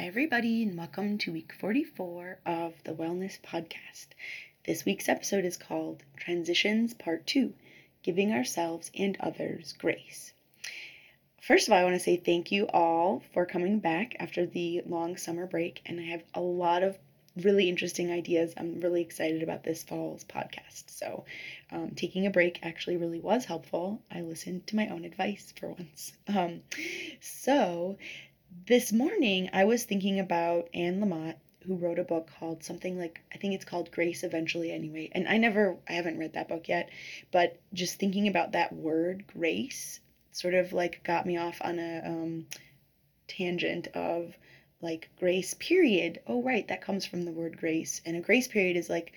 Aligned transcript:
Hi, 0.00 0.06
everybody, 0.06 0.62
and 0.62 0.78
welcome 0.78 1.18
to 1.18 1.32
week 1.32 1.52
44 1.60 2.38
of 2.46 2.72
the 2.84 2.94
Wellness 2.94 3.38
Podcast. 3.42 4.06
This 4.64 4.86
week's 4.86 5.10
episode 5.10 5.44
is 5.44 5.58
called 5.58 6.02
Transitions 6.16 6.94
Part 6.94 7.26
2 7.26 7.52
Giving 8.02 8.32
Ourselves 8.32 8.90
and 8.96 9.18
Others 9.20 9.74
Grace. 9.78 10.32
First 11.42 11.68
of 11.68 11.74
all, 11.74 11.80
I 11.80 11.84
want 11.84 11.96
to 11.96 12.00
say 12.00 12.16
thank 12.16 12.50
you 12.50 12.66
all 12.68 13.22
for 13.34 13.44
coming 13.44 13.78
back 13.78 14.16
after 14.18 14.46
the 14.46 14.80
long 14.86 15.18
summer 15.18 15.46
break, 15.46 15.82
and 15.84 16.00
I 16.00 16.04
have 16.04 16.24
a 16.32 16.40
lot 16.40 16.82
of 16.82 16.96
really 17.36 17.68
interesting 17.68 18.10
ideas. 18.10 18.54
I'm 18.56 18.80
really 18.80 19.02
excited 19.02 19.42
about 19.42 19.64
this 19.64 19.82
fall's 19.82 20.24
podcast. 20.24 20.84
So, 20.86 21.26
um, 21.70 21.90
taking 21.90 22.24
a 22.24 22.30
break 22.30 22.58
actually 22.62 22.96
really 22.96 23.20
was 23.20 23.44
helpful. 23.44 24.00
I 24.10 24.22
listened 24.22 24.66
to 24.68 24.76
my 24.76 24.88
own 24.88 25.04
advice 25.04 25.52
for 25.60 25.68
once. 25.68 26.14
Um, 26.26 26.62
so, 27.20 27.98
this 28.66 28.92
morning, 28.92 29.50
I 29.52 29.64
was 29.64 29.84
thinking 29.84 30.20
about 30.20 30.68
Anne 30.74 31.00
Lamott, 31.00 31.36
who 31.66 31.76
wrote 31.76 31.98
a 31.98 32.04
book 32.04 32.30
called 32.38 32.64
something 32.64 32.98
like, 32.98 33.20
I 33.32 33.38
think 33.38 33.54
it's 33.54 33.64
called 33.64 33.90
Grace 33.90 34.22
Eventually 34.22 34.72
Anyway. 34.72 35.10
And 35.12 35.28
I 35.28 35.36
never, 35.36 35.76
I 35.88 35.94
haven't 35.94 36.18
read 36.18 36.34
that 36.34 36.48
book 36.48 36.68
yet, 36.68 36.90
but 37.32 37.60
just 37.74 37.98
thinking 37.98 38.28
about 38.28 38.52
that 38.52 38.72
word, 38.72 39.24
grace, 39.26 40.00
sort 40.32 40.54
of 40.54 40.72
like 40.72 41.02
got 41.04 41.26
me 41.26 41.36
off 41.36 41.60
on 41.62 41.78
a 41.78 42.02
um, 42.04 42.46
tangent 43.28 43.88
of 43.88 44.34
like 44.80 45.10
grace 45.18 45.54
period. 45.54 46.20
Oh, 46.26 46.42
right, 46.42 46.66
that 46.68 46.82
comes 46.82 47.04
from 47.04 47.24
the 47.24 47.32
word 47.32 47.58
grace. 47.58 48.00
And 48.06 48.16
a 48.16 48.20
grace 48.20 48.48
period 48.48 48.76
is 48.76 48.88
like, 48.88 49.12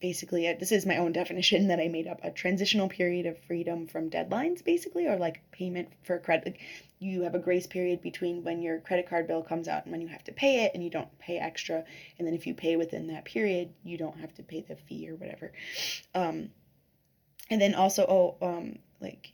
basically 0.00 0.46
a, 0.46 0.56
this 0.56 0.72
is 0.72 0.86
my 0.86 0.96
own 0.96 1.12
definition 1.12 1.68
that 1.68 1.80
I 1.80 1.88
made 1.88 2.06
up 2.06 2.20
a 2.22 2.30
transitional 2.30 2.88
period 2.88 3.26
of 3.26 3.38
freedom 3.46 3.86
from 3.86 4.10
deadlines 4.10 4.64
basically 4.64 5.06
or 5.06 5.16
like 5.16 5.42
payment 5.50 5.88
for 6.04 6.18
credit 6.18 6.56
you 7.00 7.22
have 7.22 7.34
a 7.34 7.38
grace 7.38 7.66
period 7.66 8.02
between 8.02 8.42
when 8.44 8.62
your 8.62 8.80
credit 8.80 9.08
card 9.08 9.26
bill 9.26 9.42
comes 9.42 9.68
out 9.68 9.84
and 9.84 9.92
when 9.92 10.00
you 10.00 10.08
have 10.08 10.24
to 10.24 10.32
pay 10.32 10.64
it 10.64 10.72
and 10.74 10.82
you 10.82 10.90
don't 10.90 11.18
pay 11.18 11.38
extra 11.38 11.84
and 12.18 12.26
then 12.26 12.34
if 12.34 12.46
you 12.46 12.54
pay 12.54 12.76
within 12.76 13.08
that 13.08 13.24
period 13.24 13.72
you 13.84 13.96
don't 13.96 14.18
have 14.18 14.34
to 14.34 14.42
pay 14.42 14.64
the 14.68 14.76
fee 14.76 15.08
or 15.08 15.16
whatever. 15.16 15.52
Um, 16.14 16.50
and 17.50 17.60
then 17.60 17.74
also 17.74 18.04
oh 18.08 18.46
um, 18.46 18.78
like 19.00 19.32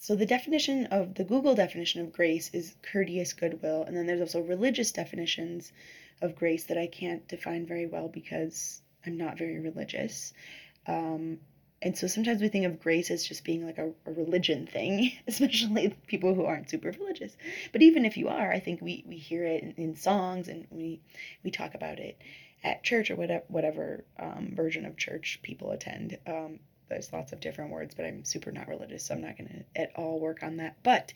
so 0.00 0.16
the 0.16 0.26
definition 0.26 0.86
of 0.86 1.14
the 1.14 1.24
google 1.24 1.54
definition 1.54 2.00
of 2.00 2.12
grace 2.12 2.50
is 2.52 2.74
courteous 2.82 3.32
goodwill 3.32 3.84
and 3.84 3.96
then 3.96 4.06
there's 4.06 4.20
also 4.20 4.40
religious 4.40 4.90
definitions 4.90 5.72
of 6.20 6.34
grace 6.34 6.64
that 6.64 6.78
i 6.78 6.86
can't 6.86 7.28
define 7.28 7.64
very 7.66 7.86
well 7.86 8.08
because 8.08 8.82
i'm 9.06 9.16
not 9.16 9.38
very 9.38 9.60
religious 9.60 10.32
um, 10.86 11.38
and 11.82 11.96
so 11.96 12.06
sometimes 12.06 12.42
we 12.42 12.48
think 12.48 12.66
of 12.66 12.80
grace 12.80 13.10
as 13.10 13.26
just 13.26 13.44
being 13.44 13.64
like 13.64 13.78
a, 13.78 13.90
a, 14.06 14.12
religion 14.12 14.66
thing, 14.66 15.12
especially 15.26 15.94
people 16.06 16.34
who 16.34 16.44
aren't 16.44 16.68
super 16.68 16.90
religious. 16.90 17.36
But 17.72 17.82
even 17.82 18.04
if 18.04 18.16
you 18.16 18.28
are, 18.28 18.52
I 18.52 18.60
think 18.60 18.82
we, 18.82 19.04
we 19.06 19.16
hear 19.16 19.44
it 19.44 19.62
in, 19.62 19.74
in 19.76 19.96
songs 19.96 20.48
and 20.48 20.66
we 20.70 21.00
we 21.42 21.50
talk 21.50 21.74
about 21.74 21.98
it 21.98 22.20
at 22.62 22.82
church 22.82 23.10
or 23.10 23.16
whatever 23.16 23.44
whatever 23.48 24.04
um, 24.18 24.52
version 24.54 24.84
of 24.84 24.96
church 24.96 25.40
people 25.42 25.70
attend. 25.70 26.18
Um, 26.26 26.60
there's 26.90 27.12
lots 27.12 27.32
of 27.32 27.40
different 27.40 27.70
words, 27.70 27.94
but 27.94 28.04
I'm 28.04 28.24
super 28.24 28.52
not 28.52 28.68
religious, 28.68 29.06
so 29.06 29.14
I'm 29.14 29.22
not 29.22 29.38
going 29.38 29.48
to 29.48 29.80
at 29.80 29.92
all 29.96 30.20
work 30.20 30.42
on 30.42 30.58
that. 30.58 30.76
But 30.82 31.12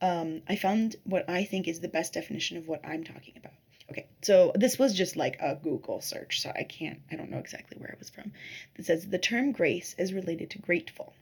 um, 0.00 0.42
I 0.48 0.54
found 0.54 0.96
what 1.04 1.28
I 1.28 1.44
think 1.44 1.66
is 1.66 1.80
the 1.80 1.88
best 1.88 2.12
definition 2.12 2.56
of 2.56 2.68
what 2.68 2.86
I'm 2.86 3.02
talking 3.02 3.34
about. 3.36 3.54
Okay, 3.90 4.06
so 4.22 4.52
this 4.54 4.78
was 4.78 4.94
just 4.94 5.16
like 5.16 5.36
a 5.40 5.56
Google 5.56 6.00
search, 6.00 6.40
so 6.40 6.50
I 6.54 6.62
can't, 6.62 7.00
I 7.10 7.16
don't 7.16 7.30
know 7.30 7.38
exactly 7.38 7.76
where 7.78 7.90
it 7.90 7.98
was 7.98 8.10
from. 8.10 8.32
It 8.76 8.86
says 8.86 9.06
the 9.06 9.18
term 9.18 9.52
grace 9.52 9.94
is 9.98 10.14
related 10.14 10.50
to 10.50 10.58
grateful. 10.58 11.14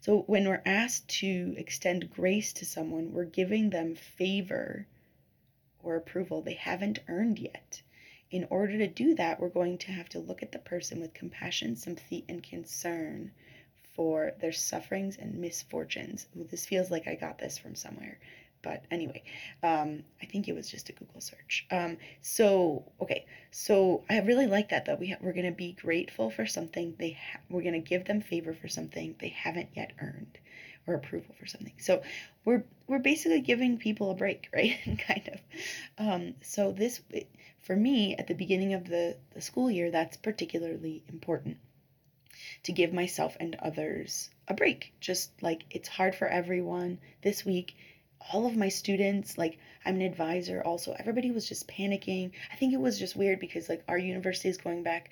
So 0.00 0.22
when 0.26 0.48
we're 0.48 0.62
asked 0.66 1.08
to 1.20 1.54
extend 1.56 2.10
grace 2.10 2.52
to 2.54 2.66
someone, 2.66 3.12
we're 3.12 3.24
giving 3.24 3.70
them 3.70 3.94
favor 3.94 4.86
or 5.82 5.96
approval 5.96 6.42
they 6.42 6.54
haven't 6.54 6.98
earned 7.08 7.38
yet. 7.38 7.82
In 8.32 8.46
order 8.48 8.78
to 8.78 8.88
do 8.88 9.14
that, 9.16 9.38
we're 9.38 9.50
going 9.50 9.76
to 9.76 9.92
have 9.92 10.08
to 10.08 10.18
look 10.18 10.42
at 10.42 10.52
the 10.52 10.58
person 10.58 11.00
with 11.00 11.12
compassion, 11.12 11.76
sympathy, 11.76 12.24
and 12.30 12.42
concern 12.42 13.30
for 13.94 14.32
their 14.40 14.52
sufferings 14.52 15.18
and 15.18 15.34
misfortunes. 15.34 16.26
Ooh, 16.36 16.44
this 16.44 16.64
feels 16.64 16.90
like 16.90 17.06
I 17.06 17.14
got 17.14 17.38
this 17.38 17.58
from 17.58 17.74
somewhere. 17.74 18.18
But 18.62 18.84
anyway, 18.90 19.22
um, 19.62 20.04
I 20.22 20.26
think 20.26 20.48
it 20.48 20.54
was 20.54 20.70
just 20.70 20.88
a 20.88 20.92
Google 20.92 21.20
search. 21.20 21.66
Um, 21.70 21.98
so 22.22 22.90
okay, 23.02 23.26
so 23.50 24.02
I 24.08 24.20
really 24.20 24.46
like 24.46 24.70
that 24.70 24.86
though. 24.86 24.94
We 24.94 25.08
ha- 25.10 25.18
we're 25.20 25.32
gonna 25.34 25.50
be 25.52 25.72
grateful 25.72 26.30
for 26.30 26.46
something 26.46 26.94
they 26.98 27.10
ha- 27.10 27.40
we're 27.50 27.62
gonna 27.62 27.80
give 27.80 28.04
them 28.06 28.20
favor 28.22 28.54
for 28.54 28.68
something 28.68 29.16
they 29.18 29.28
haven't 29.30 29.70
yet 29.74 29.92
earned, 30.00 30.38
or 30.86 30.94
approval 30.94 31.34
for 31.38 31.46
something. 31.46 31.74
So 31.78 32.02
we're 32.44 32.64
we're 32.86 32.98
basically 32.98 33.40
giving 33.40 33.78
people 33.78 34.10
a 34.10 34.14
break, 34.14 34.48
right? 34.54 34.78
kind 35.06 35.30
of. 35.32 35.40
Um, 35.98 36.34
so 36.42 36.72
this 36.72 37.00
for 37.62 37.76
me 37.76 38.16
at 38.16 38.26
the 38.26 38.34
beginning 38.34 38.74
of 38.74 38.84
the 38.86 39.16
the 39.34 39.40
school 39.40 39.70
year, 39.70 39.90
that's 39.90 40.16
particularly 40.16 41.02
important 41.08 41.58
to 42.64 42.72
give 42.72 42.92
myself 42.92 43.36
and 43.40 43.56
others 43.56 44.30
a 44.48 44.54
break. 44.54 44.92
Just 45.00 45.30
like 45.42 45.64
it's 45.70 45.88
hard 45.88 46.14
for 46.14 46.26
everyone 46.26 46.98
this 47.22 47.44
week 47.44 47.76
all 48.30 48.46
of 48.46 48.56
my 48.56 48.68
students, 48.68 49.36
like 49.36 49.58
I'm 49.84 49.96
an 49.96 50.02
advisor 50.02 50.62
also, 50.62 50.94
everybody 50.98 51.30
was 51.30 51.48
just 51.48 51.68
panicking. 51.68 52.30
I 52.52 52.56
think 52.56 52.72
it 52.72 52.80
was 52.80 52.98
just 52.98 53.16
weird 53.16 53.40
because 53.40 53.68
like 53.68 53.82
our 53.88 53.98
university 53.98 54.48
is 54.48 54.58
going 54.58 54.82
back 54.82 55.10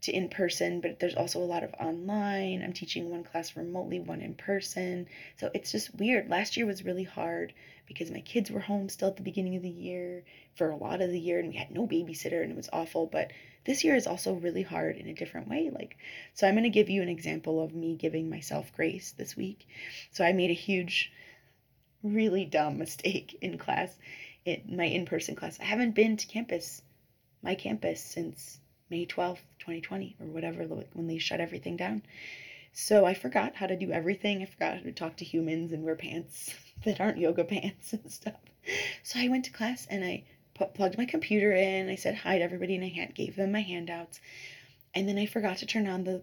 to 0.00 0.12
in 0.12 0.28
person, 0.28 0.80
but 0.80 1.00
there's 1.00 1.16
also 1.16 1.40
a 1.40 1.44
lot 1.44 1.64
of 1.64 1.74
online. 1.74 2.62
I'm 2.62 2.72
teaching 2.72 3.10
one 3.10 3.24
class 3.24 3.56
remotely, 3.56 3.98
one 3.98 4.20
in 4.20 4.34
person. 4.34 5.08
So 5.38 5.50
it's 5.54 5.72
just 5.72 5.94
weird. 5.96 6.28
Last 6.28 6.56
year 6.56 6.66
was 6.66 6.84
really 6.84 7.04
hard 7.04 7.52
because 7.86 8.10
my 8.10 8.20
kids 8.20 8.50
were 8.50 8.60
home 8.60 8.88
still 8.88 9.08
at 9.08 9.16
the 9.16 9.22
beginning 9.22 9.56
of 9.56 9.62
the 9.62 9.68
year 9.68 10.22
for 10.54 10.70
a 10.70 10.76
lot 10.76 11.00
of 11.00 11.10
the 11.10 11.18
year 11.18 11.40
and 11.40 11.48
we 11.48 11.56
had 11.56 11.72
no 11.72 11.86
babysitter 11.86 12.42
and 12.42 12.52
it 12.52 12.56
was 12.56 12.68
awful. 12.72 13.06
But 13.06 13.32
this 13.64 13.82
year 13.82 13.96
is 13.96 14.06
also 14.06 14.34
really 14.34 14.62
hard 14.62 14.96
in 14.96 15.08
a 15.08 15.14
different 15.14 15.48
way. 15.48 15.70
Like, 15.72 15.96
so 16.32 16.46
I'm 16.46 16.54
going 16.54 16.62
to 16.62 16.70
give 16.70 16.90
you 16.90 17.02
an 17.02 17.08
example 17.08 17.62
of 17.62 17.74
me 17.74 17.96
giving 17.96 18.30
myself 18.30 18.72
grace 18.72 19.12
this 19.12 19.36
week. 19.36 19.66
So 20.12 20.24
I 20.24 20.32
made 20.32 20.50
a 20.50 20.54
huge 20.54 21.12
really 22.04 22.44
dumb 22.44 22.78
mistake 22.78 23.36
in 23.40 23.58
class, 23.58 23.96
in 24.44 24.62
my 24.76 24.84
in 24.84 25.06
person 25.06 25.34
class. 25.34 25.58
I 25.58 25.64
haven't 25.64 25.96
been 25.96 26.16
to 26.16 26.26
campus, 26.28 26.82
my 27.42 27.56
campus, 27.56 28.00
since 28.00 28.60
May 28.90 29.06
12th, 29.06 29.40
2020, 29.58 30.16
or 30.20 30.26
whatever, 30.26 30.64
when 30.64 31.06
they 31.06 31.18
shut 31.18 31.40
everything 31.40 31.76
down. 31.76 32.02
So 32.72 33.04
I 33.04 33.14
forgot 33.14 33.56
how 33.56 33.66
to 33.66 33.76
do 33.76 33.90
everything. 33.90 34.42
I 34.42 34.46
forgot 34.46 34.76
how 34.76 34.82
to 34.84 34.92
talk 34.92 35.16
to 35.16 35.24
humans 35.24 35.72
and 35.72 35.82
wear 35.82 35.96
pants 35.96 36.54
that 36.84 37.00
aren't 37.00 37.18
yoga 37.18 37.44
pants 37.44 37.92
and 37.92 38.10
stuff. 38.10 38.40
So 39.02 39.18
I 39.18 39.28
went 39.28 39.46
to 39.46 39.50
class 39.50 39.86
and 39.90 40.04
I 40.04 40.24
plugged 40.54 40.98
my 40.98 41.04
computer 41.04 41.52
in. 41.52 41.88
I 41.88 41.94
said 41.94 42.14
hi 42.14 42.38
to 42.38 42.44
everybody 42.44 42.74
and 42.74 42.84
I 42.84 42.88
had, 42.88 43.14
gave 43.14 43.36
them 43.36 43.52
my 43.52 43.62
handouts. 43.62 44.20
And 44.94 45.08
then 45.08 45.18
I 45.18 45.26
forgot 45.26 45.58
to 45.58 45.66
turn 45.66 45.86
on 45.86 46.04
the, 46.04 46.22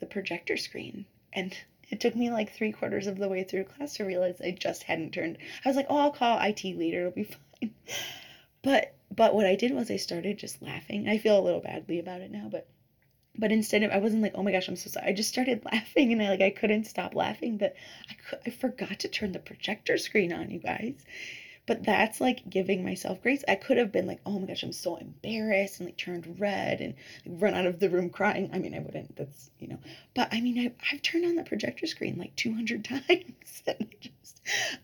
the 0.00 0.06
projector 0.06 0.56
screen. 0.56 1.06
And 1.32 1.56
it 1.90 2.00
took 2.00 2.16
me 2.16 2.30
like 2.30 2.52
three 2.52 2.72
quarters 2.72 3.06
of 3.06 3.18
the 3.18 3.28
way 3.28 3.44
through 3.44 3.64
class 3.64 3.96
to 3.96 4.04
realize 4.04 4.40
I 4.40 4.50
just 4.50 4.82
hadn't 4.84 5.12
turned. 5.12 5.38
I 5.64 5.68
was 5.68 5.76
like, 5.76 5.86
oh, 5.88 5.98
I'll 5.98 6.10
call 6.10 6.40
IT 6.40 6.64
later. 6.64 7.00
It'll 7.00 7.12
be 7.12 7.24
fine. 7.60 7.74
But 8.62 8.94
but 9.14 9.34
what 9.34 9.46
I 9.46 9.54
did 9.54 9.72
was 9.72 9.90
I 9.90 9.96
started 9.96 10.38
just 10.38 10.62
laughing. 10.62 11.08
I 11.08 11.18
feel 11.18 11.38
a 11.38 11.42
little 11.42 11.60
badly 11.60 11.98
about 11.98 12.20
it 12.20 12.30
now, 12.30 12.48
but 12.50 12.68
but 13.36 13.52
instead 13.52 13.82
of 13.82 13.90
I 13.90 13.98
wasn't 13.98 14.22
like, 14.22 14.34
oh 14.34 14.42
my 14.42 14.52
gosh, 14.52 14.68
I'm 14.68 14.76
so 14.76 14.90
sorry. 14.90 15.08
I 15.08 15.12
just 15.12 15.28
started 15.28 15.64
laughing 15.72 16.12
and 16.12 16.22
I 16.22 16.30
like 16.30 16.40
I 16.40 16.50
couldn't 16.50 16.84
stop 16.84 17.14
laughing. 17.14 17.56
But 17.58 17.74
I 18.10 18.14
could, 18.14 18.38
I 18.46 18.50
forgot 18.50 19.00
to 19.00 19.08
turn 19.08 19.32
the 19.32 19.38
projector 19.38 19.98
screen 19.98 20.32
on, 20.32 20.50
you 20.50 20.58
guys. 20.58 21.04
But 21.66 21.84
that's 21.84 22.20
like 22.20 22.48
giving 22.48 22.84
myself 22.84 23.22
grace. 23.22 23.42
I 23.48 23.54
could 23.54 23.78
have 23.78 23.90
been 23.90 24.06
like, 24.06 24.20
oh 24.26 24.38
my 24.38 24.46
gosh, 24.46 24.62
I'm 24.62 24.72
so 24.72 24.96
embarrassed 24.96 25.80
and 25.80 25.88
like 25.88 25.96
turned 25.96 26.38
red 26.38 26.80
and 26.80 26.94
like, 27.26 27.42
run 27.42 27.54
out 27.54 27.66
of 27.66 27.80
the 27.80 27.88
room 27.88 28.10
crying. 28.10 28.50
I 28.52 28.58
mean, 28.58 28.74
I 28.74 28.80
wouldn't, 28.80 29.16
that's, 29.16 29.50
you 29.58 29.68
know, 29.68 29.78
but 30.14 30.28
I 30.30 30.40
mean, 30.42 30.58
I, 30.58 30.72
I've 30.92 31.02
turned 31.02 31.24
on 31.24 31.36
the 31.36 31.42
projector 31.44 31.86
screen 31.86 32.18
like 32.18 32.36
200 32.36 32.84
times. 33.08 33.62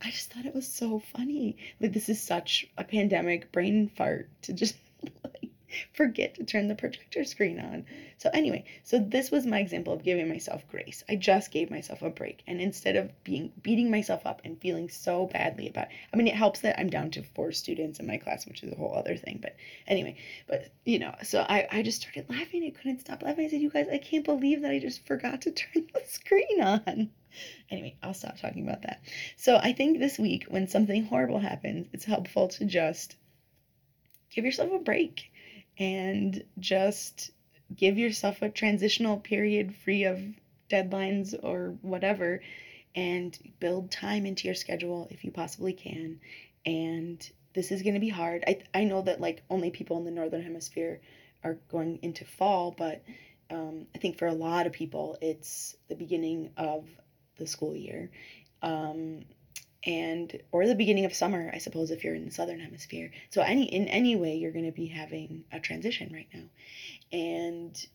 I 0.01 0.11
just, 0.11 0.33
thought 0.33 0.47
it 0.47 0.55
was 0.55 0.67
so 0.67 0.99
funny. 0.99 1.57
Like, 1.81 1.93
this 1.93 2.09
is 2.09 2.21
such 2.21 2.67
a 2.79 2.85
pandemic 2.85 3.53
brain 3.53 3.89
fart 3.89 4.29
to 4.43 4.53
just 4.53 4.77
forget 5.93 6.35
to 6.35 6.45
turn 6.45 6.69
the 6.69 6.75
projector 6.75 7.25
screen 7.25 7.59
on. 7.59 7.85
So, 8.19 8.31
anyway, 8.33 8.65
so 8.83 8.99
this 8.99 9.31
was 9.31 9.47
my 9.47 9.61
example 9.61 9.93
of 9.93 10.03
giving 10.03 10.29
myself 10.29 10.67
grace. 10.69 11.03
I 11.09 11.17
just 11.17 11.51
gave 11.51 11.71
myself 11.71 12.03
a 12.03 12.11
break. 12.11 12.43
And 12.47 12.61
instead 12.61 12.97
of 12.97 13.11
being 13.25 13.53
beating 13.63 13.91
myself 13.91 14.27
up 14.27 14.41
and 14.45 14.61
feeling 14.61 14.89
so 14.89 15.27
badly 15.27 15.69
about 15.69 15.89
I 16.13 16.17
mean, 16.17 16.27
it 16.27 16.35
helps 16.35 16.61
that 16.61 16.79
I'm 16.79 16.91
down 16.91 17.11
to 17.13 17.23
four 17.23 17.53
students 17.53 18.01
in 18.01 18.07
my 18.07 18.17
class, 18.17 18.47
which 18.47 18.63
is 18.63 18.73
a 18.73 18.77
whole 18.77 18.95
other 18.95 19.17
thing. 19.17 19.39
But 19.41 19.57
anyway, 19.87 20.17
but 20.47 20.73
you 20.85 20.99
know, 20.99 21.15
so 21.23 21.41
I, 21.49 21.67
I 21.71 21.83
just 21.83 22.03
started 22.03 22.29
laughing. 22.29 22.65
I 22.65 22.71
couldn't 22.71 23.01
stop 23.01 23.23
laughing. 23.23 23.47
I 23.47 23.49
said, 23.49 23.61
You 23.61 23.71
guys, 23.71 23.89
I 23.93 23.99
can't 23.99 24.25
believe 24.25 24.63
that 24.63 24.71
I 24.71 24.79
just 24.79 25.07
forgot 25.07 25.43
to 25.43 25.51
turn 25.53 25.87
the 25.93 26.03
screen 26.07 26.61
on. 26.61 27.11
Anyway, 27.71 27.97
I'll 28.03 28.13
stop 28.13 28.39
talking 28.39 28.65
about 28.67 28.83
that. 28.83 29.01
So 29.37 29.57
I 29.57 29.73
think 29.73 30.01
this 30.01 30.19
week, 30.19 30.47
when 30.49 30.67
something 30.67 31.05
horrible 31.05 31.39
happens, 31.39 31.87
it's 31.93 32.05
helpful 32.05 32.49
to 32.49 32.65
just 32.65 33.15
give 34.31 34.45
yourself 34.45 34.73
a 34.73 34.79
break 34.79 35.30
and 35.81 36.45
just 36.61 37.33
give 37.75 37.99
yourself 37.99 38.43
a 38.43 38.49
transitional 38.51 39.17
period 39.17 39.75
free 39.75 40.05
of 40.05 40.21
deadlines 40.71 41.35
or 41.43 41.77
whatever 41.83 42.41
and 42.95 43.37
build 43.59 43.91
time 43.91 44.27
into 44.27 44.47
your 44.47 44.55
schedule 44.55 45.09
if 45.11 45.25
you 45.25 45.33
possibly 45.33 45.73
can 45.73 46.21
and 46.67 47.31
this 47.55 47.73
is 47.73 47.83
going 47.83 47.95
to 47.95 48.01
be 48.01 48.09
hard. 48.09 48.45
I, 48.47 48.59
I 48.75 48.85
know 48.85 49.03
that 49.03 49.21
like 49.21 49.43
only 49.51 49.71
people 49.71 49.97
in 49.99 50.05
the 50.05 50.11
northern 50.11 50.43
hemisphere 50.43 51.01
are 51.43 51.59
going 51.71 51.99
into 52.03 52.25
fall, 52.25 52.75
but 52.77 53.03
um, 53.51 53.87
I 53.95 53.99
think 53.99 54.19
for 54.19 54.27
a 54.27 54.35
lot 54.35 54.67
of 54.67 54.73
people 54.73 55.19
it's 55.21 55.77
the 55.89 55.97
beginning 55.97 56.51
of 56.57 56.87
the 57.39 57.47
school 57.47 57.75
year. 57.75 58.11
Um, 58.63 59.25
and 59.85 60.41
or 60.53 60.67
the 60.67 60.75
beginning 60.75 61.05
of 61.05 61.15
summer, 61.15 61.51
I 61.53 61.59
suppose, 61.59 61.91
if 61.91 62.05
you're 62.05 62.15
in 62.15 62.27
the 62.27 62.31
southern 62.31 62.61
hemisphere. 62.61 63.11
So 63.31 63.43
any 63.43 63.65
in 63.65 63.89
any 63.89 64.17
way, 64.17 64.37
you're 64.37 64.53
going 64.53 64.67
to 64.67 64.73
be 64.73 64.87
having 64.87 65.45
a 65.53 65.61
transition 65.61 66.13
right 66.13 66.29
now, 66.33 66.45
and 67.13 67.87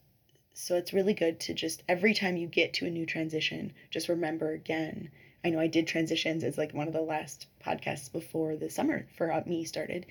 so 0.54 0.76
it's 0.76 0.94
really 0.94 1.14
good 1.14 1.40
to 1.42 1.54
just 1.54 1.84
every 1.88 2.14
time 2.14 2.38
you 2.38 2.48
get 2.48 2.74
to 2.76 2.86
a 2.86 2.92
new 2.92 3.06
transition, 3.06 3.74
just 3.92 4.10
remember 4.10 4.52
again. 4.54 5.12
I 5.44 5.52
know 5.52 5.60
I 5.60 5.68
did 5.68 5.86
transitions 5.86 6.44
as 6.44 6.58
like 6.58 6.74
one 6.74 6.88
of 6.88 6.94
the 6.94 7.02
last 7.02 7.46
podcasts 7.64 8.12
before 8.12 8.56
the 8.56 8.72
summer 8.72 9.06
for 9.16 9.32
uh, 9.32 9.44
me 9.46 9.64
started, 9.64 10.08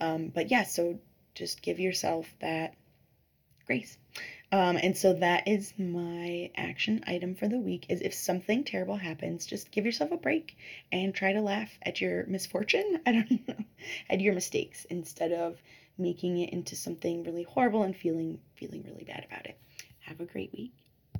um, 0.00 0.28
but 0.28 0.48
yeah, 0.48 0.62
so 0.62 1.00
just 1.34 1.60
give 1.60 1.80
yourself 1.80 2.32
that 2.40 2.74
grace. 3.66 3.98
Um, 4.52 4.76
and 4.76 4.96
so 4.96 5.12
that 5.14 5.48
is 5.48 5.74
my 5.76 6.50
action 6.56 7.02
item 7.06 7.34
for 7.34 7.48
the 7.48 7.58
week 7.58 7.86
is 7.88 8.00
if 8.00 8.14
something 8.14 8.62
terrible 8.62 8.96
happens, 8.96 9.44
just 9.44 9.72
give 9.72 9.84
yourself 9.84 10.12
a 10.12 10.16
break 10.16 10.56
and 10.92 11.12
try 11.12 11.32
to 11.32 11.40
laugh 11.40 11.70
at 11.82 12.00
your 12.00 12.24
misfortune. 12.26 13.00
I 13.06 13.12
don't 13.12 13.48
know, 13.48 13.64
at 14.08 14.20
your 14.20 14.34
mistakes 14.34 14.84
instead 14.84 15.32
of 15.32 15.60
making 15.98 16.38
it 16.38 16.50
into 16.50 16.76
something 16.76 17.24
really 17.24 17.42
horrible 17.42 17.82
and 17.82 17.96
feeling 17.96 18.38
feeling 18.54 18.84
really 18.86 19.04
bad 19.04 19.24
about 19.26 19.46
it. 19.46 19.58
Have 20.00 20.20
a 20.20 20.24
great 20.26 20.52
week. 20.52 20.72